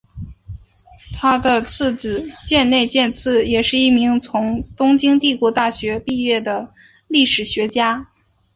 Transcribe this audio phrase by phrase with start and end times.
[1.13, 6.73] 他的次子箭内健次也是一名从东京帝国大学毕业的
[7.07, 8.07] 历史学家。